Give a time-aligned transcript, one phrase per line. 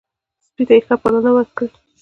[0.45, 1.67] سپي ته ښه پالنه وکړئ.